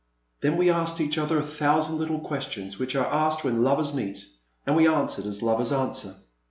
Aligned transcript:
*' 0.21 0.39
Then 0.41 0.57
we 0.57 0.71
asked 0.71 0.99
each 0.99 1.19
other 1.19 1.37
a 1.37 1.43
thousand 1.43 1.99
little 1.99 2.21
questions 2.21 2.79
which 2.79 2.95
are 2.95 3.05
asked 3.05 3.43
when 3.43 3.63
lovers 3.63 3.93
meet, 3.93 4.25
and 4.65 4.75
we 4.75 4.87
answered 4.87 5.27
as 5.27 5.43
lovers 5.43 5.71
answer. 5.71 6.15